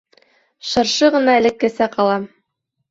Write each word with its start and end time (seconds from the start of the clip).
Шыршы 0.71 1.11
ғына 1.19 1.37
элеккесә 1.43 1.91
ҡала. 1.99 2.19